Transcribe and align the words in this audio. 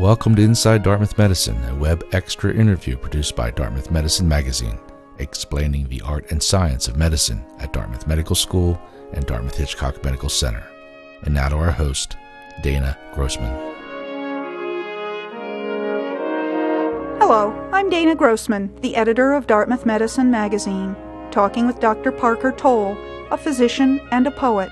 Welcome 0.00 0.34
to 0.36 0.42
Inside 0.42 0.82
Dartmouth 0.82 1.18
Medicine, 1.18 1.62
a 1.64 1.74
web 1.74 2.02
extra 2.12 2.54
interview 2.54 2.96
produced 2.96 3.36
by 3.36 3.50
Dartmouth 3.50 3.90
Medicine 3.90 4.26
Magazine, 4.26 4.78
explaining 5.18 5.88
the 5.88 6.00
art 6.00 6.30
and 6.30 6.42
science 6.42 6.88
of 6.88 6.96
medicine 6.96 7.44
at 7.58 7.74
Dartmouth 7.74 8.06
Medical 8.06 8.34
School 8.34 8.80
and 9.12 9.26
Dartmouth 9.26 9.58
Hitchcock 9.58 10.02
Medical 10.02 10.30
Center. 10.30 10.66
And 11.24 11.34
now 11.34 11.50
to 11.50 11.56
our 11.56 11.70
host, 11.70 12.16
Dana 12.62 12.96
Grossman. 13.12 13.52
Hello, 17.18 17.52
I'm 17.70 17.90
Dana 17.90 18.14
Grossman, 18.14 18.74
the 18.80 18.96
editor 18.96 19.34
of 19.34 19.46
Dartmouth 19.46 19.84
Medicine 19.84 20.30
Magazine, 20.30 20.96
talking 21.30 21.66
with 21.66 21.78
Dr. 21.78 22.10
Parker 22.10 22.52
Towle, 22.52 22.96
a 23.30 23.36
physician 23.36 24.00
and 24.12 24.26
a 24.26 24.30
poet. 24.30 24.70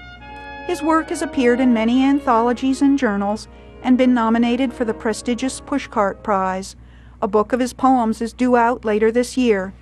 His 0.66 0.82
work 0.82 1.10
has 1.10 1.20
appeared 1.20 1.60
in 1.60 1.74
many 1.74 2.02
anthologies 2.02 2.80
and 2.80 2.98
journals 2.98 3.46
and 3.82 3.98
been 3.98 4.14
nominated 4.14 4.72
for 4.72 4.84
the 4.84 4.94
prestigious 4.94 5.60
Pushcart 5.60 6.22
Prize. 6.22 6.76
A 7.20 7.28
book 7.28 7.52
of 7.52 7.60
his 7.60 7.72
poems 7.72 8.20
is 8.20 8.32
due 8.32 8.56
out 8.56 8.84
later 8.84 9.10
this 9.10 9.36
year. 9.36 9.72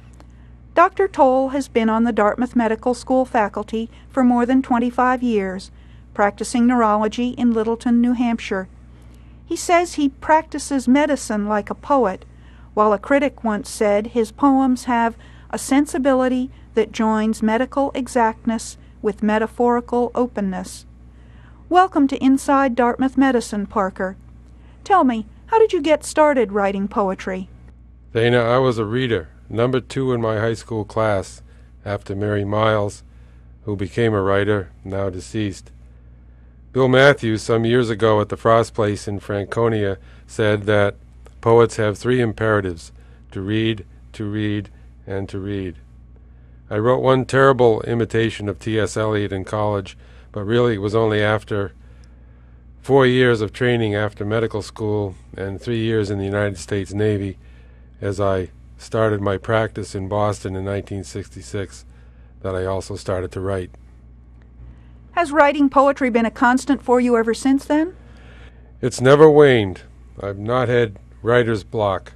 Dr. 0.74 1.08
Towle 1.08 1.50
has 1.50 1.68
been 1.68 1.88
on 1.88 2.04
the 2.04 2.12
Dartmouth 2.12 2.54
Medical 2.54 2.92
School 2.92 3.24
faculty 3.24 3.88
for 4.08 4.22
more 4.22 4.44
than 4.44 4.62
25 4.62 5.22
years, 5.22 5.70
practicing 6.12 6.66
neurology 6.66 7.30
in 7.30 7.52
Littleton, 7.52 8.00
New 8.00 8.12
Hampshire. 8.12 8.68
He 9.46 9.56
says 9.56 9.94
he 9.94 10.08
practices 10.08 10.86
medicine 10.86 11.46
like 11.48 11.70
a 11.70 11.74
poet, 11.74 12.24
while 12.74 12.92
a 12.92 12.98
critic 12.98 13.42
once 13.42 13.70
said 13.70 14.08
his 14.08 14.32
poems 14.32 14.84
have 14.84 15.16
a 15.50 15.58
sensibility 15.58 16.50
that 16.74 16.92
joins 16.92 17.42
medical 17.42 17.90
exactness 17.94 18.76
with 19.00 19.22
metaphorical 19.22 20.10
openness. 20.14 20.84
Welcome 21.68 22.06
to 22.08 22.24
Inside 22.24 22.76
Dartmouth 22.76 23.16
Medicine, 23.16 23.66
Parker. 23.66 24.16
Tell 24.84 25.02
me, 25.02 25.26
how 25.46 25.58
did 25.58 25.72
you 25.72 25.82
get 25.82 26.04
started 26.04 26.52
writing 26.52 26.86
poetry? 26.86 27.48
Dana, 28.12 28.38
I 28.38 28.58
was 28.58 28.78
a 28.78 28.84
reader, 28.84 29.30
number 29.48 29.80
two 29.80 30.12
in 30.12 30.20
my 30.20 30.38
high 30.38 30.54
school 30.54 30.84
class, 30.84 31.42
after 31.84 32.14
Mary 32.14 32.44
Miles, 32.44 33.02
who 33.64 33.74
became 33.74 34.14
a 34.14 34.22
writer, 34.22 34.70
now 34.84 35.10
deceased. 35.10 35.72
Bill 36.72 36.86
Matthews, 36.86 37.42
some 37.42 37.64
years 37.64 37.90
ago 37.90 38.20
at 38.20 38.28
the 38.28 38.36
Frost 38.36 38.72
Place 38.72 39.08
in 39.08 39.18
Franconia, 39.18 39.98
said 40.24 40.66
that 40.66 40.94
poets 41.40 41.78
have 41.78 41.98
three 41.98 42.20
imperatives 42.20 42.92
to 43.32 43.40
read, 43.40 43.84
to 44.12 44.24
read, 44.24 44.68
and 45.04 45.28
to 45.30 45.40
read. 45.40 45.74
I 46.70 46.78
wrote 46.78 47.02
one 47.02 47.24
terrible 47.24 47.82
imitation 47.82 48.48
of 48.48 48.60
T.S. 48.60 48.96
Eliot 48.96 49.32
in 49.32 49.44
college 49.44 49.98
but 50.36 50.44
really 50.44 50.74
it 50.74 50.82
was 50.82 50.94
only 50.94 51.22
after 51.22 51.72
four 52.82 53.06
years 53.06 53.40
of 53.40 53.54
training 53.54 53.94
after 53.94 54.22
medical 54.22 54.60
school 54.60 55.14
and 55.34 55.58
three 55.58 55.78
years 55.78 56.10
in 56.10 56.18
the 56.18 56.26
United 56.26 56.58
States 56.58 56.92
Navy 56.92 57.38
as 58.02 58.20
I 58.20 58.50
started 58.76 59.22
my 59.22 59.38
practice 59.38 59.94
in 59.94 60.08
Boston 60.08 60.50
in 60.50 60.66
1966 60.66 61.86
that 62.42 62.54
I 62.54 62.66
also 62.66 62.96
started 62.96 63.32
to 63.32 63.40
write. 63.40 63.70
Has 65.12 65.32
writing 65.32 65.70
poetry 65.70 66.10
been 66.10 66.26
a 66.26 66.30
constant 66.30 66.82
for 66.82 67.00
you 67.00 67.16
ever 67.16 67.32
since 67.32 67.64
then? 67.64 67.96
It's 68.82 69.00
never 69.00 69.30
waned. 69.30 69.84
I've 70.22 70.38
not 70.38 70.68
had 70.68 70.98
writer's 71.22 71.64
block. 71.64 72.12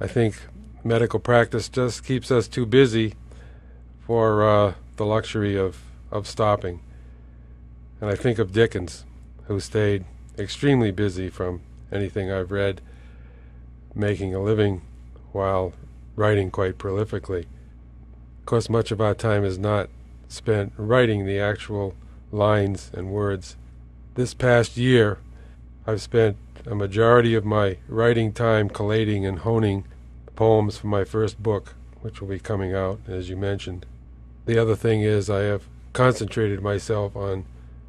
I 0.00 0.06
think 0.06 0.40
medical 0.84 1.18
practice 1.18 1.68
just 1.68 2.04
keeps 2.04 2.30
us 2.30 2.46
too 2.46 2.64
busy 2.64 3.14
for 4.06 4.48
uh, 4.48 4.74
the 4.94 5.04
luxury 5.04 5.58
of 5.58 5.82
of 6.16 6.26
stopping. 6.26 6.80
And 8.00 8.10
I 8.10 8.14
think 8.14 8.38
of 8.38 8.52
Dickens, 8.52 9.04
who 9.44 9.60
stayed 9.60 10.04
extremely 10.38 10.90
busy 10.90 11.28
from 11.28 11.60
anything 11.92 12.30
I've 12.30 12.50
read, 12.50 12.80
making 13.94 14.34
a 14.34 14.42
living 14.42 14.82
while 15.32 15.72
writing 16.14 16.50
quite 16.50 16.78
prolifically. 16.78 17.46
Of 18.40 18.46
course, 18.46 18.68
much 18.68 18.90
of 18.90 19.00
our 19.00 19.14
time 19.14 19.44
is 19.44 19.58
not 19.58 19.88
spent 20.28 20.72
writing 20.76 21.24
the 21.24 21.38
actual 21.38 21.94
lines 22.32 22.90
and 22.92 23.10
words. 23.10 23.56
This 24.14 24.34
past 24.34 24.76
year, 24.76 25.18
I've 25.86 26.02
spent 26.02 26.36
a 26.66 26.74
majority 26.74 27.34
of 27.34 27.44
my 27.44 27.76
writing 27.88 28.32
time 28.32 28.68
collating 28.68 29.24
and 29.24 29.40
honing 29.40 29.84
poems 30.34 30.76
for 30.76 30.88
my 30.88 31.04
first 31.04 31.42
book, 31.42 31.74
which 32.00 32.20
will 32.20 32.28
be 32.28 32.40
coming 32.40 32.74
out, 32.74 33.00
as 33.06 33.30
you 33.30 33.36
mentioned. 33.36 33.86
The 34.46 34.58
other 34.58 34.76
thing 34.76 35.02
is, 35.02 35.30
I 35.30 35.40
have 35.40 35.62
concentrated 35.96 36.60
myself 36.60 37.16
on 37.16 37.46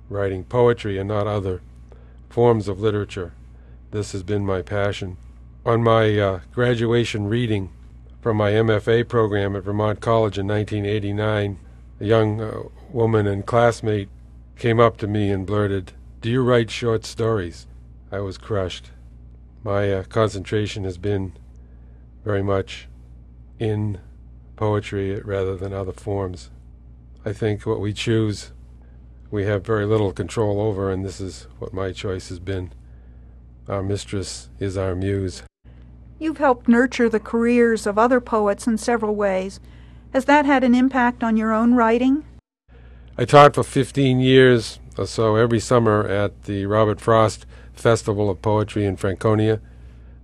writing 0.09 0.45
poetry 0.45 0.97
and 0.97 1.09
not 1.09 1.27
other 1.27 1.61
forms 2.29 2.69
of 2.69 2.79
literature. 2.79 3.33
This 3.91 4.13
has 4.13 4.23
been 4.23 4.45
my 4.45 4.61
passion. 4.61 5.17
On 5.65 5.83
my 5.83 6.17
uh, 6.17 6.39
graduation 6.53 7.27
reading 7.27 7.69
from 8.21 8.37
my 8.37 8.51
MFA 8.51 9.05
program 9.09 9.57
at 9.57 9.63
Vermont 9.63 9.99
College 9.99 10.37
in 10.37 10.47
1989, 10.47 11.59
a 11.99 12.05
young 12.05 12.39
uh, 12.39 12.61
woman 12.93 13.27
and 13.27 13.45
classmate 13.45 14.07
came 14.57 14.79
up 14.79 14.95
to 14.99 15.07
me 15.07 15.29
and 15.29 15.45
blurted, 15.45 15.91
Do 16.21 16.29
you 16.29 16.41
write 16.41 16.71
short 16.71 17.03
stories? 17.03 17.67
I 18.09 18.19
was 18.19 18.37
crushed. 18.37 18.91
My 19.65 19.91
uh, 19.91 20.03
concentration 20.03 20.85
has 20.85 20.97
been 20.97 21.33
very 22.23 22.41
much 22.41 22.87
in 23.59 23.99
poetry 24.55 25.19
rather 25.19 25.57
than 25.57 25.73
other 25.73 25.91
forms. 25.91 26.51
I 27.27 27.33
think 27.33 27.65
what 27.65 27.81
we 27.81 27.91
choose, 27.91 28.53
we 29.31 29.43
have 29.43 29.65
very 29.65 29.85
little 29.85 30.13
control 30.13 30.61
over, 30.61 30.89
and 30.89 31.03
this 31.03 31.19
is 31.19 31.45
what 31.59 31.73
my 31.73 31.91
choice 31.91 32.29
has 32.29 32.39
been. 32.39 32.71
Our 33.67 33.83
mistress 33.83 34.47
is 34.59 34.77
our 34.77 34.95
muse. 34.95 35.43
You've 36.19 36.37
helped 36.37 36.69
nurture 36.69 37.09
the 37.09 37.19
careers 37.19 37.85
of 37.85 37.99
other 37.99 38.21
poets 38.21 38.65
in 38.65 38.77
several 38.77 39.13
ways. 39.13 39.59
Has 40.13 40.23
that 40.23 40.45
had 40.45 40.63
an 40.63 40.73
impact 40.73 41.21
on 41.21 41.35
your 41.35 41.51
own 41.51 41.73
writing? 41.73 42.23
I 43.17 43.25
taught 43.25 43.55
for 43.55 43.63
15 43.63 44.21
years 44.21 44.79
or 44.97 45.05
so 45.05 45.35
every 45.35 45.59
summer 45.59 46.07
at 46.07 46.43
the 46.43 46.65
Robert 46.65 47.01
Frost 47.01 47.45
Festival 47.73 48.29
of 48.29 48.41
Poetry 48.41 48.85
in 48.85 48.95
Franconia. 48.95 49.59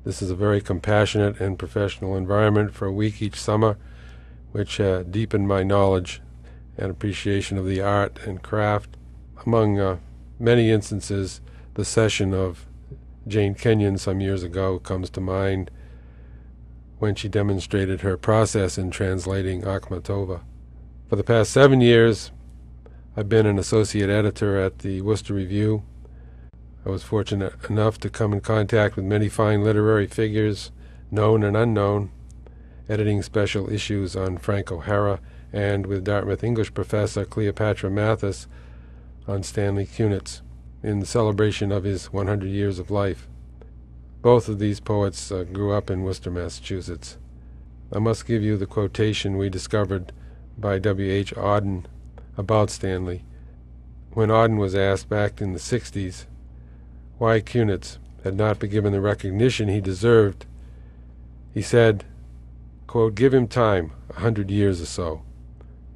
This 0.06 0.22
is 0.22 0.32
a 0.32 0.36
very 0.36 0.62
compassionate 0.62 1.42
and 1.42 1.60
professional 1.60 2.16
environment 2.16 2.74
for 2.74 2.86
a 2.86 2.94
week 2.94 3.22
each 3.22 3.36
summer, 3.36 3.76
which 4.54 4.80
uh, 4.80 5.04
deepened 5.04 5.50
my 5.50 5.64
knowledge 5.64 6.22
and 6.78 6.90
appreciation 6.90 7.58
of 7.58 7.66
the 7.66 7.82
art 7.82 8.20
and 8.26 8.42
craft. 8.42 8.98
Among 9.46 9.80
uh, 9.80 9.98
many 10.40 10.72
instances, 10.72 11.42
the 11.76 11.86
session 11.86 12.34
of 12.34 12.66
Jane 13.28 13.56
Kenyon 13.56 13.98
some 13.98 14.20
years 14.22 14.44
ago 14.44 14.80
comes 14.80 15.10
to 15.12 15.22
mind 15.22 15.72
when 17.00 17.16
she 17.16 17.28
demonstrated 17.28 18.02
her 18.02 18.18
process 18.18 18.78
in 18.78 18.92
translating 18.92 19.62
Akhmatova. 19.62 20.42
For 21.10 21.16
the 21.16 21.24
past 21.24 21.52
seven 21.52 21.82
years, 21.82 22.32
I've 23.16 23.30
been 23.30 23.46
an 23.46 23.60
associate 23.60 24.10
editor 24.10 24.60
at 24.60 24.80
the 24.80 25.02
Worcester 25.02 25.34
Review. 25.34 25.84
I 26.86 26.90
was 26.90 27.04
fortunate 27.04 27.54
enough 27.70 28.00
to 28.00 28.10
come 28.10 28.34
in 28.34 28.42
contact 28.42 28.96
with 28.96 29.06
many 29.06 29.30
fine 29.30 29.64
literary 29.64 30.08
figures, 30.08 30.72
known 31.12 31.44
and 31.44 31.56
unknown, 31.56 32.12
editing 32.90 33.22
special 33.22 33.72
issues 33.72 34.16
on 34.16 34.38
Frank 34.38 34.72
O'Hara 34.72 35.20
and 35.54 35.86
with 35.86 36.04
Dartmouth 36.04 36.44
English 36.44 36.74
professor 36.74 37.24
Cleopatra 37.24 37.92
Mathis 37.92 38.48
on 39.28 39.44
Stanley 39.44 39.86
Kunitz 39.86 40.42
in 40.82 41.06
celebration 41.06 41.72
of 41.72 41.84
his 41.84 42.12
100 42.12 42.50
years 42.50 42.80
of 42.80 42.92
life. 42.92 43.28
Both 44.22 44.50
of 44.50 44.60
these 44.60 44.80
poets 44.80 45.32
uh, 45.32 45.44
grew 45.44 45.72
up 45.72 45.90
in 45.90 46.04
Worcester, 46.04 46.32
Massachusetts. 46.32 47.18
I 47.94 48.00
must 48.00 48.26
give 48.26 48.42
you 48.42 48.58
the 48.58 48.66
quotation 48.66 49.38
we 49.38 49.50
discovered 49.50 50.12
by 50.58 50.80
W. 50.80 51.12
H. 51.12 51.34
Auden 51.36 51.86
about 52.38 52.70
Stanley. 52.70 53.24
When 54.14 54.30
Auden 54.30 54.58
was 54.58 54.76
asked 54.76 55.08
back 55.08 55.42
in 55.42 55.54
the 55.54 55.60
60s 55.60 56.26
why 57.18 57.42
Kunitz 57.42 57.98
had 58.24 58.36
not 58.36 58.60
been 58.60 58.72
given 58.72 58.92
the 58.92 59.02
recognition 59.02 59.68
he 59.68 59.82
deserved, 59.82 60.46
he 61.54 61.62
said, 61.62 62.06
quote, 62.88 63.16
Give 63.16 63.34
him 63.34 63.48
time, 63.48 63.92
a 64.10 64.20
hundred 64.20 64.50
years 64.50 64.82
or 64.82 64.86
so. 64.86 65.22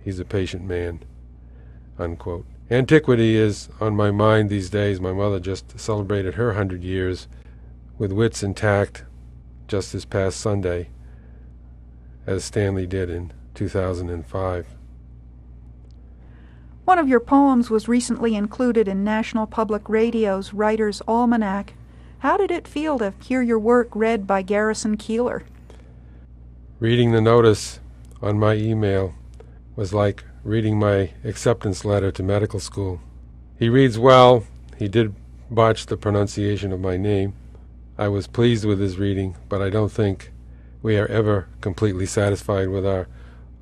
He's 0.07 0.21
a 0.21 0.23
patient 0.23 0.63
man. 0.63 1.01
Unquote. 1.99 2.45
Antiquity 2.71 3.35
is 3.35 3.67
on 3.81 3.93
my 3.93 4.09
mind 4.09 4.49
these 4.49 4.69
days. 4.69 5.01
My 5.01 5.11
mother 5.11 5.37
just 5.37 5.77
celebrated 5.77 6.35
her 6.35 6.53
hundred 6.53 6.81
years 6.81 7.27
with 7.97 8.13
wits 8.13 8.41
intact 8.41 9.03
just 9.67 9.91
this 9.91 10.05
past 10.05 10.39
Sunday, 10.39 10.91
as 12.25 12.45
Stanley 12.45 12.87
did 12.87 13.09
in 13.09 13.33
2005. 13.53 14.67
One 16.85 16.99
of 16.99 17.09
your 17.09 17.19
poems 17.19 17.69
was 17.69 17.89
recently 17.89 18.33
included 18.33 18.87
in 18.87 19.03
National 19.03 19.45
Public 19.45 19.89
Radio's 19.89 20.53
Writer's 20.53 21.01
Almanac. 21.05 21.73
How 22.19 22.37
did 22.37 22.49
it 22.49 22.65
feel 22.65 22.97
to 22.99 23.13
hear 23.21 23.41
your 23.41 23.59
work 23.59 23.89
read 23.93 24.25
by 24.25 24.41
Garrison 24.41 24.95
Keillor? 24.95 25.43
Reading 26.79 27.11
the 27.11 27.19
notice 27.19 27.81
on 28.21 28.39
my 28.39 28.53
email 28.53 29.13
was 29.77 29.93
like 29.93 30.23
reading 30.43 30.79
my 30.79 31.11
acceptance 31.23 31.85
letter 31.85 32.11
to 32.11 32.23
medical 32.23 32.59
school. 32.59 32.99
He 33.59 33.69
reads 33.69 33.99
well. 33.99 34.43
He 34.75 34.87
did 34.87 35.13
botch 35.51 35.85
the 35.85 35.95
pronunciation 35.95 36.73
of 36.73 36.79
my 36.79 36.97
name. 36.97 37.33
I 37.95 38.07
was 38.07 38.25
pleased 38.25 38.65
with 38.65 38.79
his 38.79 38.97
reading, 38.97 39.37
but 39.47 39.61
I 39.61 39.69
don't 39.69 39.91
think 39.91 40.31
we 40.81 40.97
are 40.97 41.05
ever 41.07 41.47
completely 41.61 42.07
satisfied 42.07 42.69
with 42.69 42.87
our 42.87 43.07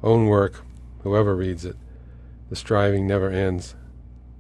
own 0.02 0.28
work, 0.28 0.64
whoever 1.04 1.36
reads 1.36 1.66
it. 1.66 1.76
The 2.50 2.56
striving 2.56 3.06
never 3.06 3.30
ends. 3.30 3.76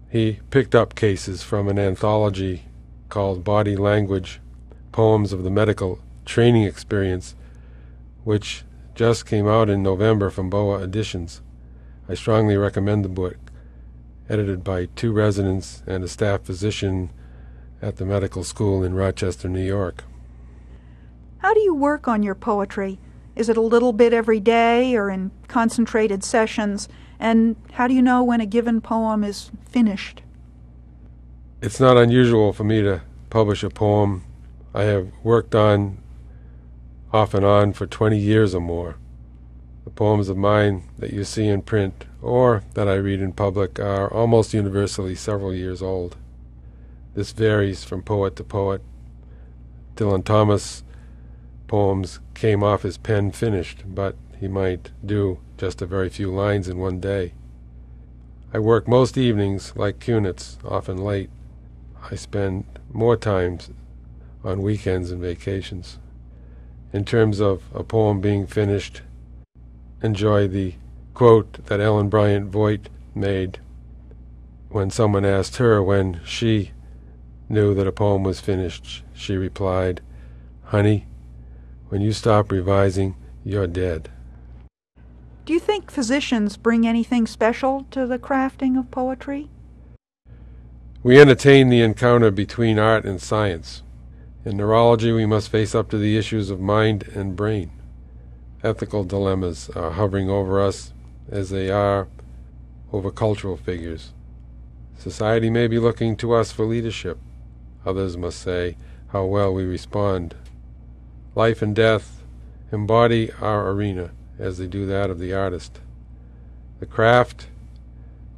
He 0.09 0.39
picked 0.51 0.75
up 0.75 0.95
cases 0.95 1.43
from 1.43 1.67
an 1.67 1.77
anthology 1.77 2.63
called 3.09 3.43
Body 3.43 3.75
Language 3.75 4.39
Poems 4.93 5.33
of 5.33 5.43
the 5.43 5.51
Medical 5.51 5.99
Training 6.23 6.63
Experience, 6.63 7.35
which 8.23 8.63
just 8.93 9.25
came 9.25 9.45
out 9.45 9.69
in 9.69 9.83
November 9.83 10.29
from 10.29 10.49
Boa 10.49 10.81
Editions. 10.81 11.41
I 12.07 12.13
strongly 12.13 12.55
recommend 12.55 13.03
the 13.03 13.09
book, 13.09 13.37
edited 14.29 14.63
by 14.63 14.87
two 14.95 15.11
residents 15.11 15.81
and 15.87 16.03
a 16.03 16.07
staff 16.07 16.41
physician 16.43 17.09
at 17.81 17.97
the 17.97 18.05
medical 18.05 18.43
school 18.43 18.83
in 18.83 18.93
Rochester, 18.93 19.49
New 19.49 19.63
York. 19.63 20.03
How 21.39 21.53
do 21.53 21.59
you 21.59 21.73
work 21.73 22.07
on 22.07 22.23
your 22.23 22.35
poetry? 22.35 22.99
Is 23.35 23.49
it 23.49 23.57
a 23.57 23.61
little 23.61 23.93
bit 23.93 24.13
every 24.13 24.39
day 24.39 24.95
or 24.95 25.09
in 25.09 25.31
concentrated 25.47 26.23
sessions? 26.23 26.87
And 27.19 27.55
how 27.73 27.87
do 27.87 27.93
you 27.93 28.01
know 28.01 28.23
when 28.23 28.41
a 28.41 28.45
given 28.45 28.81
poem 28.81 29.23
is 29.23 29.51
finished? 29.69 30.21
It's 31.61 31.79
not 31.79 31.97
unusual 31.97 32.53
for 32.53 32.63
me 32.63 32.81
to 32.81 33.01
publish 33.29 33.63
a 33.63 33.69
poem 33.69 34.23
I 34.73 34.83
have 34.83 35.09
worked 35.23 35.55
on 35.55 35.97
off 37.11 37.33
and 37.33 37.45
on 37.45 37.73
for 37.73 37.87
20 37.87 38.17
years 38.17 38.53
or 38.53 38.61
more. 38.61 38.97
Poems 39.95 40.27
of 40.27 40.35
mine 40.35 40.83
that 40.99 41.13
you 41.13 41.23
see 41.23 41.47
in 41.47 41.61
print 41.61 42.03
or 42.21 42.63
that 42.73 42.87
I 42.87 42.95
read 42.95 43.21
in 43.21 43.31
public 43.31 43.79
are 43.79 44.11
almost 44.13 44.53
universally 44.53 45.15
several 45.15 45.53
years 45.53 45.81
old. 45.81 46.17
This 47.13 47.31
varies 47.31 47.85
from 47.85 48.01
poet 48.03 48.35
to 48.35 48.43
poet. 48.43 48.81
Dylan 49.95 50.25
Thomas' 50.25 50.83
poems 51.67 52.19
came 52.33 52.61
off 52.61 52.83
his 52.83 52.97
pen 52.97 53.31
finished, 53.31 53.83
but 53.87 54.17
he 54.37 54.49
might 54.49 54.91
do 55.05 55.39
just 55.57 55.81
a 55.81 55.85
very 55.85 56.09
few 56.09 56.29
lines 56.29 56.67
in 56.67 56.77
one 56.77 56.99
day. 56.99 57.33
I 58.53 58.59
work 58.59 58.89
most 58.89 59.17
evenings 59.17 59.73
like 59.77 59.99
Kunitz, 59.99 60.57
often 60.65 60.97
late. 60.97 61.29
I 62.11 62.15
spend 62.15 62.65
more 62.91 63.15
time 63.15 63.59
on 64.43 64.61
weekends 64.61 65.09
and 65.09 65.21
vacations. 65.21 65.99
In 66.91 67.05
terms 67.05 67.39
of 67.39 67.63
a 67.73 67.83
poem 67.83 68.19
being 68.19 68.45
finished, 68.45 69.01
enjoy 70.01 70.47
the 70.47 70.75
quote 71.13 71.65
that 71.65 71.79
Ellen 71.79 72.09
Bryant 72.09 72.49
Voigt 72.49 72.89
made 73.13 73.59
when 74.69 74.89
someone 74.89 75.25
asked 75.25 75.57
her 75.57 75.81
when 75.81 76.19
she 76.25 76.71
knew 77.47 77.73
that 77.73 77.87
a 77.87 77.91
poem 77.91 78.23
was 78.23 78.41
finished. 78.41 79.03
She 79.13 79.37
replied, 79.37 80.01
Honey, 80.65 81.07
when 81.89 82.01
you 82.01 82.11
stop 82.11 82.51
revising, 82.51 83.15
you're 83.43 83.67
dead. 83.67 84.09
Do 85.45 85.53
you 85.53 85.59
think 85.59 85.91
physicians 85.91 86.57
bring 86.57 86.87
anything 86.87 87.27
special 87.27 87.85
to 87.91 88.07
the 88.07 88.17
crafting 88.17 88.77
of 88.77 88.89
poetry? 88.89 89.49
We 91.03 91.21
entertain 91.21 91.69
the 91.69 91.81
encounter 91.81 92.31
between 92.31 92.79
art 92.79 93.05
and 93.05 93.21
science. 93.21 93.83
In 94.43 94.57
neurology, 94.57 95.11
we 95.11 95.27
must 95.27 95.49
face 95.49 95.75
up 95.75 95.89
to 95.91 95.99
the 95.99 96.17
issues 96.17 96.49
of 96.49 96.59
mind 96.59 97.03
and 97.13 97.35
brain. 97.35 97.71
Ethical 98.65 99.03
dilemmas 99.03 99.69
are 99.75 99.91
hovering 99.91 100.27
over 100.27 100.59
us 100.59 100.91
as 101.29 101.51
they 101.51 101.69
are 101.69 102.07
over 102.91 103.11
cultural 103.11 103.57
figures. 103.57 104.11
Society 104.97 105.51
may 105.51 105.67
be 105.67 105.77
looking 105.77 106.15
to 106.17 106.33
us 106.33 106.51
for 106.51 106.65
leadership. 106.65 107.19
Others 107.85 108.17
must 108.17 108.41
say 108.41 108.75
how 109.09 109.25
well 109.25 109.53
we 109.53 109.65
respond. 109.65 110.33
Life 111.35 111.61
and 111.61 111.75
death 111.75 112.23
embody 112.71 113.31
our 113.33 113.69
arena 113.69 114.09
as 114.39 114.57
they 114.57 114.65
do 114.65 114.87
that 114.87 115.11
of 115.11 115.19
the 115.19 115.31
artist. 115.31 115.79
The 116.79 116.87
craft, 116.87 117.45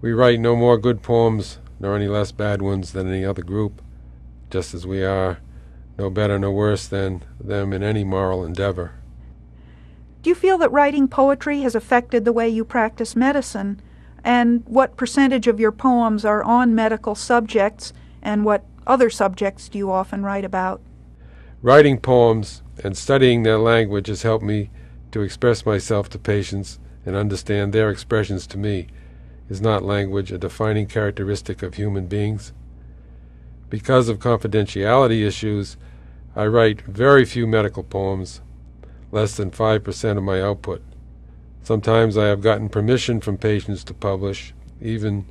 we 0.02 0.12
write 0.12 0.42
no 0.42 0.58
more 0.58 0.78
good 0.78 1.02
poems 1.02 1.60
nor 1.80 1.96
any 1.96 2.10
less 2.10 2.34
bad 2.34 2.62
ones 2.62 2.92
than 2.92 3.08
any 3.08 3.24
other 3.24 3.44
group, 3.44 3.82
just 4.50 4.74
as 4.74 4.86
we 4.86 5.06
are 5.06 5.40
no 5.98 6.10
better 6.10 6.38
nor 6.38 6.52
worse 6.52 6.86
than 6.86 7.24
them 7.40 7.72
in 7.72 7.82
any 7.82 8.04
moral 8.04 8.44
endeavor. 8.44 8.97
Do 10.28 10.32
you 10.32 10.36
feel 10.36 10.58
that 10.58 10.74
writing 10.74 11.08
poetry 11.08 11.62
has 11.62 11.74
affected 11.74 12.26
the 12.26 12.34
way 12.34 12.50
you 12.50 12.66
practice 12.66 13.16
medicine? 13.16 13.80
And 14.26 14.62
what 14.66 14.98
percentage 14.98 15.48
of 15.48 15.58
your 15.58 15.72
poems 15.72 16.26
are 16.26 16.44
on 16.44 16.76
medical 16.76 17.16
subjects, 17.16 17.94
and 18.22 18.44
what 18.44 18.66
other 18.86 19.10
subjects 19.10 19.70
do 19.70 19.78
you 19.78 19.90
often 19.90 20.24
write 20.24 20.44
about? 20.44 20.82
Writing 21.62 21.98
poems 21.98 22.62
and 22.84 22.98
studying 22.98 23.44
their 23.44 23.58
language 23.58 24.08
has 24.08 24.24
helped 24.24 24.44
me 24.44 24.70
to 25.14 25.22
express 25.22 25.66
myself 25.66 26.10
to 26.10 26.20
patients 26.20 26.78
and 27.06 27.16
understand 27.16 27.72
their 27.72 27.90
expressions 27.90 28.46
to 28.48 28.58
me. 28.58 28.88
Is 29.48 29.62
not 29.62 29.82
language 29.82 30.34
a 30.34 30.38
defining 30.38 30.88
characteristic 30.88 31.64
of 31.64 31.76
human 31.76 32.08
beings? 32.08 32.52
Because 33.70 34.10
of 34.10 34.20
confidentiality 34.20 35.26
issues, 35.26 35.78
I 36.36 36.48
write 36.48 36.82
very 36.82 37.24
few 37.24 37.48
medical 37.48 37.84
poems, 37.84 38.42
less 39.12 39.36
than 39.38 39.52
5% 39.52 40.18
of 40.18 40.24
my 40.24 40.42
output. 40.42 40.82
Sometimes 41.64 42.18
I 42.18 42.28
have 42.28 42.42
gotten 42.42 42.70
permission 42.70 43.20
from 43.20 43.38
patients 43.38 43.84
to 43.86 43.94
publish, 43.94 44.54
even 44.82 45.26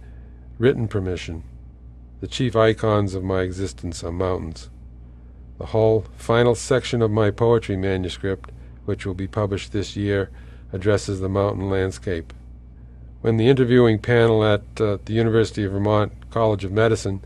written 0.59 0.89
permission. 0.89 1.45
The 2.21 2.27
chief 2.27 2.57
icons 2.57 3.15
of 3.15 3.25
my 3.25 3.41
existence 3.41 4.03
are 4.03 4.13
mountains. 4.13 4.71
The 5.59 5.67
whole 5.67 6.05
final 6.17 6.55
section 6.55 7.01
of 7.01 7.11
my 7.11 7.31
poetry 7.31 7.77
manuscript, 7.77 8.51
which 8.85 9.07
will 9.07 9.15
be 9.15 9.27
published 9.27 9.73
this 9.73 9.97
year, 9.97 10.31
addresses 10.73 11.21
the 11.21 11.29
mountain 11.29 11.71
landscape. 11.71 12.33
When 13.23 13.37
the 13.37 13.49
interviewing 13.49 13.99
panel 13.99 14.45
at 14.45 14.63
uh, 14.79 14.99
the 15.05 15.15
University 15.15 15.65
of 15.65 15.73
Vermont 15.73 16.13
College 16.31 16.65
of 16.65 16.73
Medicine 16.73 17.23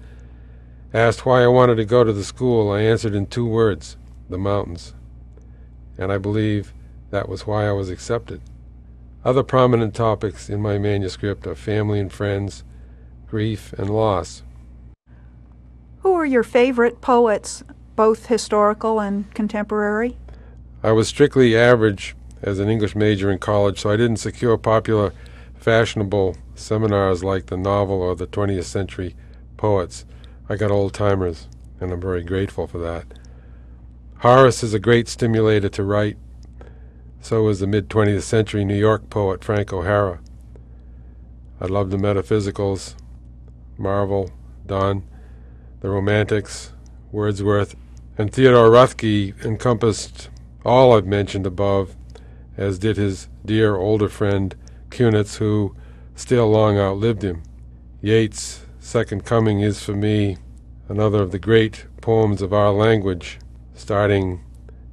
asked 0.95 1.27
why 1.27 1.43
I 1.43 1.49
wanted 1.49 1.77
to 1.77 1.85
go 1.85 2.05
to 2.05 2.13
the 2.13 2.25
school, 2.25 2.71
I 2.71 2.83
answered 2.83 3.15
in 3.15 3.27
two 3.27 3.47
words 3.47 3.97
the 4.29 4.39
mountains. 4.39 4.95
And 6.01 6.11
I 6.11 6.19
believe 6.19 6.73
that 7.11 7.29
was 7.29 7.47
why 7.47 7.69
I 7.69 7.73
was 7.73 7.91
accepted. 7.91 8.41
Other 9.25 9.43
prominent 9.43 9.95
topics 9.95 10.49
in 10.49 10.63
my 10.63 10.79
manuscript 10.79 11.47
are 11.47 11.55
family 11.55 12.01
and 12.01 12.11
friends, 12.11 12.65
grief, 13.29 13.75
and 13.75 13.91
loss. 13.91 14.43
Who 15.99 16.15
are 16.15 16.25
your 16.25 16.43
favorite 16.43 17.03
poets 17.03 17.63
both 17.95 18.27
historical 18.27 18.99
and 18.99 19.33
contemporary? 19.35 20.17
I 20.83 20.93
was 20.93 21.09
strictly 21.09 21.55
average 21.55 22.17
as 22.41 22.59
an 22.59 22.71
English 22.71 22.97
major 22.97 23.31
in 23.31 23.39
college, 23.39 23.81
so 23.81 23.91
I 23.91 23.97
didn't 23.97 24.17
secure 24.17 24.57
popular, 24.57 25.13
fashionable 25.59 26.39
seminars 26.55 27.23
like 27.23 27.47
the 27.47 27.59
novel 27.59 28.01
or 28.01 28.17
the 28.17 28.27
20th 28.27 28.65
century 28.65 29.15
poets. 29.59 30.07
I 30.49 30.57
got 30.57 30.71
old 30.71 30.95
timers, 30.95 31.47
and 31.79 31.93
I'm 31.93 32.01
very 32.01 32.23
grateful 32.23 32.67
for 32.67 32.79
that. 32.79 33.05
Horace 34.21 34.63
is 34.63 34.75
a 34.75 34.79
great 34.79 35.09
stimulator 35.09 35.71
to 35.71 35.83
write. 35.83 36.19
So 37.23 37.49
is 37.49 37.61
the 37.61 37.67
mid 37.67 37.89
20th 37.89 38.21
century 38.21 38.67
New 38.67 38.77
York 38.77 39.09
poet 39.09 39.43
Frank 39.43 39.73
O'Hara. 39.73 40.21
I 41.59 41.65
love 41.65 41.89
the 41.89 41.97
metaphysicals, 41.97 42.97
Marvell, 43.79 44.31
Donne, 44.67 45.09
the 45.81 45.89
Romantics, 45.89 46.75
Wordsworth, 47.11 47.75
and 48.19 48.31
Theodore 48.31 48.69
Roethke 48.69 49.43
encompassed 49.43 50.29
all 50.67 50.93
I've 50.93 51.07
mentioned 51.07 51.47
above, 51.47 51.97
as 52.59 52.79
did 52.79 52.99
his 52.99 53.29
dear 53.47 53.77
older 53.77 54.11
friend 54.11 54.55
Kunitz, 54.91 55.39
who 55.39 55.75
still 56.15 56.51
long 56.51 56.77
outlived 56.77 57.25
him. 57.25 57.43
Yeats' 58.03 58.67
Second 58.81 59.25
Coming 59.25 59.61
is 59.61 59.83
for 59.83 59.95
me 59.95 60.37
another 60.91 61.23
of 61.23 61.33
the 61.33 61.39
great 61.39 61.87
poems 62.03 62.43
of 62.43 62.53
our 62.53 62.71
language, 62.71 63.39
starting 63.81 64.45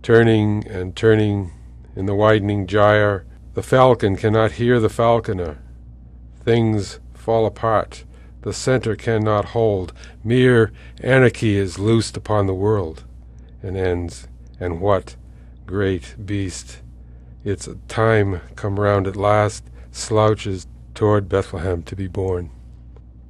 turning 0.01 0.65
and 0.67 0.95
turning 0.95 1.51
in 1.95 2.05
the 2.05 2.15
widening 2.15 2.65
gyre. 2.65 3.25
The 3.55 3.61
falcon 3.63 4.15
cannot 4.15 4.53
hear 4.53 4.79
the 4.79 4.89
falconer. 4.89 5.59
Things 6.43 6.99
fall 7.13 7.45
apart. 7.45 8.05
The 8.41 8.53
center 8.53 8.95
cannot 8.95 9.45
hold. 9.45 9.91
Mere 10.23 10.71
anarchy 11.01 11.57
is 11.57 11.77
loosed 11.77 12.15
upon 12.15 12.47
the 12.47 12.53
world 12.53 13.03
and 13.61 13.75
ends. 13.75 14.27
And 14.59 14.79
what, 14.79 15.17
great 15.65 16.15
beast, 16.25 16.81
its 17.43 17.67
time 17.87 18.41
come 18.55 18.79
round 18.79 19.07
at 19.07 19.15
last, 19.15 19.65
slouches 19.91 20.67
toward 20.93 21.27
Bethlehem 21.27 21.83
to 21.83 21.95
be 21.95 22.07
born. 22.07 22.49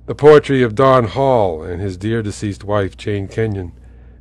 The 0.05 0.15
poetry 0.15 0.61
of 0.61 0.75
Don 0.75 1.05
Hall 1.05 1.63
and 1.63 1.81
his 1.81 1.97
dear 1.97 2.21
deceased 2.21 2.63
wife, 2.63 2.95
Jane 2.95 3.27
Kenyon, 3.27 3.73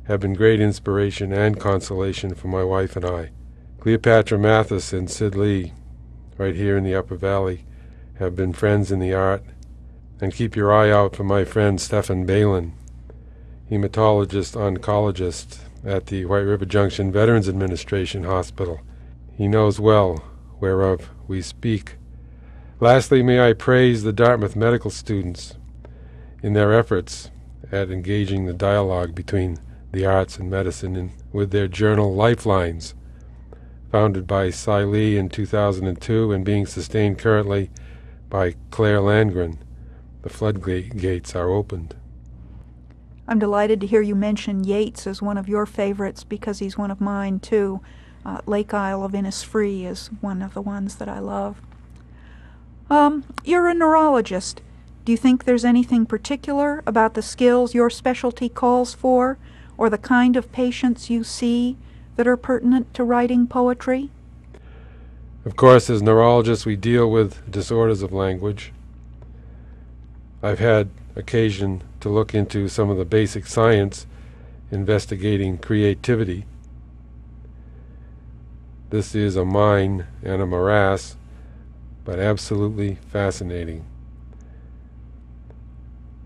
have 0.07 0.21
been 0.21 0.33
great 0.33 0.61
inspiration 0.61 1.33
and 1.33 1.59
consolation 1.59 2.33
for 2.33 2.47
my 2.47 2.63
wife 2.63 2.95
and 2.95 3.05
I. 3.05 3.31
Cleopatra 3.79 4.39
Mathis 4.39 4.93
and 4.93 5.09
Sid 5.09 5.35
Lee, 5.35 5.73
right 6.37 6.55
here 6.55 6.77
in 6.77 6.83
the 6.83 6.95
Upper 6.95 7.15
Valley, 7.15 7.65
have 8.15 8.35
been 8.35 8.53
friends 8.53 8.91
in 8.91 8.99
the 8.99 9.13
art. 9.13 9.43
And 10.19 10.33
keep 10.33 10.55
your 10.55 10.73
eye 10.73 10.89
out 10.89 11.15
for 11.15 11.23
my 11.23 11.43
friend 11.45 11.79
Stefan 11.79 12.25
Balin, 12.25 12.73
hematologist 13.69 14.55
oncologist 14.55 15.59
at 15.85 16.07
the 16.07 16.25
White 16.25 16.39
River 16.39 16.65
Junction 16.65 17.11
Veterans 17.11 17.47
Administration 17.47 18.23
Hospital. 18.23 18.79
He 19.37 19.47
knows 19.47 19.79
well 19.79 20.23
whereof 20.59 21.11
we 21.27 21.41
speak. 21.41 21.97
Lastly, 22.79 23.21
may 23.21 23.47
I 23.47 23.53
praise 23.53 24.03
the 24.03 24.13
Dartmouth 24.13 24.55
medical 24.55 24.89
students 24.89 25.55
in 26.41 26.53
their 26.53 26.73
efforts 26.73 27.29
at 27.71 27.91
engaging 27.91 28.45
the 28.45 28.53
dialogue 28.53 29.13
between 29.13 29.59
the 29.97 30.05
arts 30.05 30.37
and 30.37 30.47
medicine 30.47 30.95
and 30.95 31.11
with 31.33 31.49
their 31.49 31.67
journal 31.67 32.13
Lifelines, 32.13 32.93
founded 33.91 34.27
by 34.27 34.51
Cy 34.51 34.83
Lee 34.83 35.17
in 35.17 35.27
2002 35.27 36.31
and 36.31 36.45
being 36.45 36.67
sustained 36.67 37.17
currently 37.17 37.71
by 38.29 38.53
Claire 38.69 38.99
Landgren. 38.99 39.57
The 40.21 40.29
floodgates 40.29 41.35
are 41.35 41.49
opened. 41.49 41.95
I'm 43.27 43.39
delighted 43.39 43.81
to 43.81 43.87
hear 43.87 44.03
you 44.03 44.13
mention 44.13 44.63
Yeats 44.63 45.07
as 45.07 45.19
one 45.19 45.37
of 45.37 45.49
your 45.49 45.65
favorites 45.65 46.23
because 46.23 46.59
he's 46.59 46.77
one 46.77 46.91
of 46.91 47.01
mine 47.01 47.39
too. 47.39 47.81
Uh, 48.23 48.41
Lake 48.45 48.75
Isle 48.75 49.03
of 49.03 49.13
Innisfree 49.13 49.83
is 49.83 50.11
one 50.21 50.43
of 50.43 50.53
the 50.53 50.61
ones 50.61 50.97
that 50.97 51.09
I 51.09 51.17
love. 51.17 51.59
Um, 52.87 53.23
you're 53.43 53.67
a 53.67 53.73
neurologist. 53.73 54.61
Do 55.05 55.11
you 55.11 55.17
think 55.17 55.45
there's 55.45 55.65
anything 55.65 56.05
particular 56.05 56.83
about 56.85 57.15
the 57.15 57.23
skills 57.23 57.73
your 57.73 57.89
specialty 57.89 58.47
calls 58.47 58.93
for, 58.93 59.39
or 59.77 59.89
the 59.89 59.97
kind 59.97 60.35
of 60.35 60.51
patients 60.51 61.09
you 61.09 61.23
see 61.23 61.77
that 62.15 62.27
are 62.27 62.37
pertinent 62.37 62.93
to 62.93 63.03
writing 63.03 63.47
poetry? 63.47 64.09
Of 65.45 65.55
course, 65.55 65.89
as 65.89 66.01
neurologists, 66.01 66.65
we 66.65 66.75
deal 66.75 67.09
with 67.09 67.49
disorders 67.49 68.01
of 68.01 68.11
language. 68.11 68.73
I've 70.43 70.59
had 70.59 70.89
occasion 71.15 71.83
to 72.01 72.09
look 72.09 72.35
into 72.35 72.67
some 72.67 72.89
of 72.89 72.97
the 72.97 73.05
basic 73.05 73.47
science 73.47 74.05
investigating 74.71 75.57
creativity. 75.57 76.45
This 78.89 79.15
is 79.15 79.35
a 79.35 79.45
mine 79.45 80.07
and 80.23 80.41
a 80.41 80.45
morass, 80.45 81.15
but 82.03 82.19
absolutely 82.19 82.95
fascinating. 83.09 83.85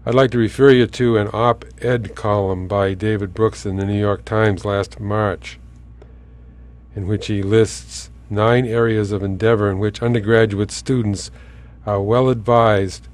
I'd 0.04 0.16
like 0.16 0.32
to 0.32 0.40
refer 0.40 0.72
you 0.72 0.88
to 0.88 1.18
an 1.18 1.30
op-ed 1.32 2.16
column 2.16 2.68
by 2.68 2.96
David 2.96 3.36
Brooks 3.36 3.68
in 3.68 3.76
the 3.76 3.86
New 3.86 4.00
York 4.00 4.26
Times 4.26 4.66
last 4.66 5.00
March, 5.00 5.60
in 6.96 7.06
which 7.06 7.28
he 7.28 7.44
lists 7.44 8.10
nine 8.28 8.66
areas 8.66 9.12
of 9.12 9.22
endeavor 9.22 9.70
in 9.70 9.78
which 9.78 10.02
undergraduate 10.02 10.72
students 10.72 11.30
are 11.86 12.02
well 12.02 12.30
advised 12.30 13.10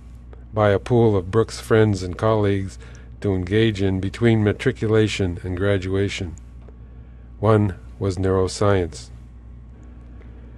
by 0.53 0.69
a 0.69 0.79
pool 0.79 1.17
of 1.17 1.29
Brooks 1.29 1.59
friends 1.59 2.03
and 2.03 2.17
colleagues 2.17 2.79
to 3.19 3.35
engage 3.35 3.81
in 3.81 3.99
between 3.99 4.41
matriculation 4.41 5.41
and 5.43 5.57
graduation. 5.57 6.35
One 7.41 7.75
was 7.99 8.15
neuroscience. 8.15 9.09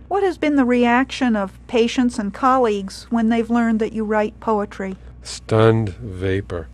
What 0.10 0.22
has 0.22 0.38
been 0.38 0.58
the 0.58 0.66
reaction 0.66 1.36
of 1.36 1.58
patients 1.66 2.20
and 2.20 2.32
colleagues 2.32 3.08
when 3.10 3.30
they've 3.30 3.50
learned 3.50 3.80
that 3.80 3.94
you 3.94 4.04
write 4.06 4.40
poetry? 4.40 4.96
Stunned 5.22 5.90
vapor. 5.90 6.68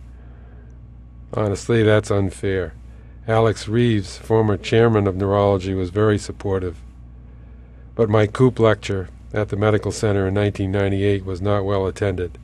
Honestly, 1.34 1.82
that's 1.82 2.10
unfair. 2.10 2.74
Alex 3.28 3.66
Reeves, 3.66 4.16
former 4.16 4.56
chairman 4.56 5.06
of 5.06 5.16
neurology, 5.16 5.74
was 5.74 5.90
very 5.90 6.18
supportive. 6.18 6.76
But 7.94 8.08
my 8.08 8.26
COOP 8.26 8.60
lecture 8.60 9.08
at 9.34 9.48
the 9.48 9.56
medical 9.56 9.90
center 9.90 10.28
in 10.28 10.34
1998 10.34 11.24
was 11.24 11.42
not 11.42 11.64
well 11.64 11.86
attended. 11.86 12.38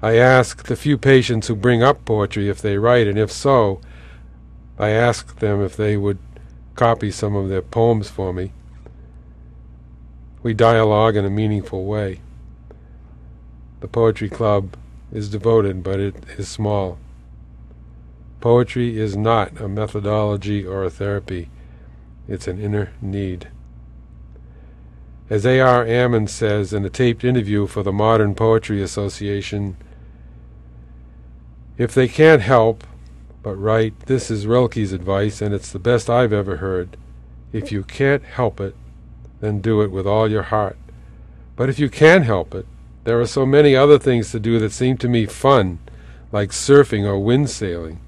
I 0.00 0.14
ask 0.14 0.64
the 0.64 0.76
few 0.76 0.96
patients 0.96 1.48
who 1.48 1.56
bring 1.56 1.82
up 1.82 2.04
poetry 2.04 2.48
if 2.48 2.62
they 2.62 2.78
write, 2.78 3.08
and 3.08 3.18
if 3.18 3.32
so, 3.32 3.80
I 4.78 4.90
ask 4.90 5.40
them 5.40 5.60
if 5.60 5.76
they 5.76 5.96
would 5.96 6.18
copy 6.76 7.10
some 7.10 7.34
of 7.34 7.48
their 7.48 7.62
poems 7.62 8.08
for 8.08 8.32
me. 8.32 8.52
We 10.44 10.54
dialogue 10.54 11.16
in 11.16 11.24
a 11.24 11.30
meaningful 11.30 11.84
way. 11.84 12.20
The 13.80 13.88
Poetry 13.88 14.28
Club 14.28 14.76
is 15.12 15.28
devoted, 15.28 15.82
but 15.82 16.00
it 16.00 16.14
is 16.36 16.48
small. 16.48 16.98
Poetry 18.40 18.98
is 18.98 19.16
not 19.16 19.60
a 19.60 19.68
methodology 19.68 20.64
or 20.64 20.84
a 20.84 20.90
therapy. 20.90 21.48
It's 22.28 22.48
an 22.48 22.60
inner 22.60 22.92
need. 23.00 23.48
As 25.30 25.44
A.R. 25.44 25.84
Ammons 25.84 26.30
says 26.30 26.72
in 26.72 26.84
a 26.84 26.90
taped 26.90 27.22
interview 27.22 27.66
for 27.66 27.82
the 27.82 27.92
Modern 27.92 28.34
Poetry 28.34 28.82
Association, 28.82 29.76
if 31.76 31.94
they 31.94 32.08
can't 32.08 32.42
help 32.42 32.84
but 33.42 33.54
write, 33.54 34.06
this 34.06 34.30
is 34.30 34.46
Rilke's 34.46 34.92
advice, 34.92 35.40
and 35.40 35.54
it's 35.54 35.70
the 35.70 35.78
best 35.78 36.10
I've 36.10 36.32
ever 36.32 36.56
heard. 36.56 36.96
If 37.52 37.70
you 37.70 37.84
can't 37.84 38.24
help 38.24 38.60
it, 38.60 38.74
then 39.40 39.60
do 39.60 39.80
it 39.82 39.90
with 39.90 40.06
all 40.06 40.30
your 40.30 40.42
heart. 40.42 40.76
But 41.54 41.68
if 41.68 41.78
you 41.78 41.88
can 41.88 42.22
help 42.22 42.54
it, 42.54 42.66
there 43.08 43.18
are 43.18 43.26
so 43.26 43.46
many 43.46 43.74
other 43.74 43.98
things 43.98 44.30
to 44.30 44.38
do 44.38 44.58
that 44.58 44.70
seem 44.70 44.98
to 44.98 45.08
me 45.08 45.24
fun, 45.24 45.78
like 46.30 46.50
surfing 46.50 47.06
or 47.06 47.18
windsailing, 47.18 47.98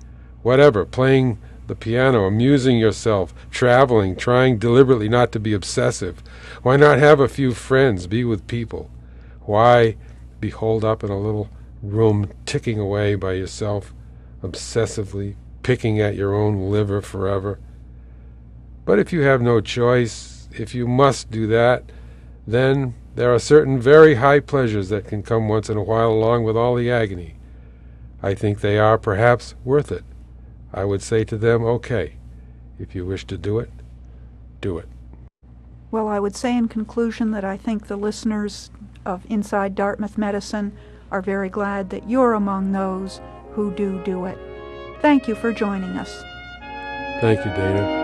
whatever, 0.42 0.84
playing 0.84 1.38
the 1.68 1.74
piano, 1.74 2.26
amusing 2.26 2.76
yourself, 2.76 3.32
traveling, 3.50 4.14
trying 4.14 4.58
deliberately 4.58 5.08
not 5.08 5.32
to 5.32 5.40
be 5.40 5.54
obsessive. 5.54 6.22
Why 6.62 6.76
not 6.76 6.98
have 6.98 7.18
a 7.18 7.28
few 7.28 7.54
friends, 7.54 8.06
be 8.06 8.24
with 8.24 8.46
people? 8.46 8.90
Why 9.46 9.96
be 10.38 10.50
holed 10.50 10.84
up 10.84 11.02
in 11.02 11.08
a 11.08 11.18
little 11.18 11.48
room 11.82 12.30
ticking 12.44 12.78
away 12.78 13.14
by 13.14 13.32
yourself, 13.32 13.94
obsessively 14.42 15.36
picking 15.62 15.98
at 15.98 16.14
your 16.14 16.34
own 16.34 16.70
liver 16.70 17.00
forever? 17.00 17.58
But 18.84 18.98
if 18.98 19.14
you 19.14 19.22
have 19.22 19.40
no 19.40 19.62
choice, 19.62 20.46
if 20.52 20.74
you 20.74 20.86
must 20.86 21.30
do 21.30 21.46
that, 21.46 21.84
then 22.46 22.94
there 23.14 23.34
are 23.34 23.38
certain 23.38 23.80
very 23.80 24.14
high 24.14 24.40
pleasures 24.40 24.88
that 24.88 25.06
can 25.06 25.22
come 25.22 25.48
once 25.48 25.68
in 25.68 25.76
a 25.76 25.82
while 25.82 26.10
along 26.10 26.44
with 26.44 26.56
all 26.56 26.74
the 26.74 26.90
agony. 26.90 27.34
I 28.22 28.34
think 28.34 28.60
they 28.60 28.78
are 28.78 28.98
perhaps 28.98 29.54
worth 29.64 29.90
it. 29.90 30.04
I 30.72 30.84
would 30.84 31.02
say 31.02 31.24
to 31.24 31.36
them, 31.36 31.64
okay, 31.64 32.16
if 32.78 32.94
you 32.94 33.04
wish 33.04 33.26
to 33.26 33.36
do 33.36 33.58
it, 33.58 33.70
do 34.60 34.78
it. 34.78 34.88
Well, 35.90 36.06
I 36.06 36.20
would 36.20 36.36
say 36.36 36.56
in 36.56 36.68
conclusion 36.68 37.32
that 37.32 37.44
I 37.44 37.56
think 37.56 37.88
the 37.88 37.96
listeners 37.96 38.70
of 39.04 39.26
Inside 39.28 39.74
Dartmouth 39.74 40.16
Medicine 40.16 40.72
are 41.10 41.22
very 41.22 41.48
glad 41.48 41.90
that 41.90 42.08
you're 42.08 42.34
among 42.34 42.72
those 42.72 43.20
who 43.52 43.72
do 43.72 44.00
do 44.04 44.26
it. 44.26 44.38
Thank 45.00 45.26
you 45.26 45.34
for 45.34 45.52
joining 45.52 45.90
us. 45.90 46.22
Thank 47.20 47.44
you, 47.44 47.50
Dana. 47.52 47.99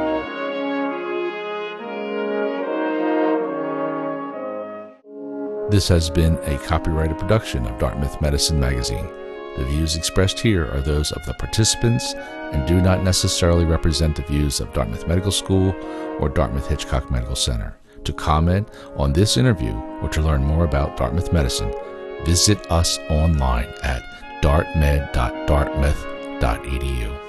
This 5.68 5.88
has 5.88 6.10
been 6.10 6.38
a 6.44 6.58
copyrighted 6.58 7.18
production 7.18 7.66
of 7.66 7.76
Dartmouth 7.80 8.20
Medicine 8.20 8.60
Magazine. 8.60 9.08
The 9.56 9.64
views 9.64 9.96
expressed 9.96 10.38
here 10.38 10.70
are 10.70 10.80
those 10.80 11.10
of 11.10 11.26
the 11.26 11.34
participants 11.34 12.14
and 12.52 12.68
do 12.68 12.80
not 12.80 13.02
necessarily 13.02 13.64
represent 13.64 14.14
the 14.14 14.22
views 14.22 14.60
of 14.60 14.72
Dartmouth 14.72 15.08
Medical 15.08 15.32
School 15.32 15.74
or 16.20 16.28
Dartmouth 16.28 16.68
Hitchcock 16.68 17.10
Medical 17.10 17.34
Center. 17.34 17.76
To 18.04 18.12
comment 18.12 18.68
on 18.96 19.12
this 19.12 19.36
interview 19.36 19.74
or 20.02 20.08
to 20.10 20.22
learn 20.22 20.44
more 20.44 20.64
about 20.64 20.96
Dartmouth 20.96 21.32
Medicine, 21.32 21.74
visit 22.24 22.70
us 22.70 23.00
online 23.10 23.74
at 23.82 24.04
dartmed.dartmouth.edu. 24.42 27.25